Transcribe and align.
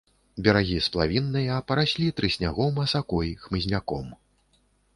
Берагі 0.45 0.77
сплавінныя, 0.85 1.59
параслі 1.71 2.07
трыснягом, 2.21 2.81
асакой, 2.87 3.29
хмызняком. 3.45 4.13